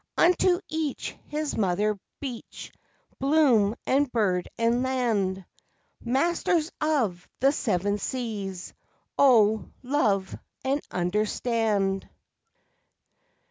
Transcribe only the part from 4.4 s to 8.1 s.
and land Masters of the Seven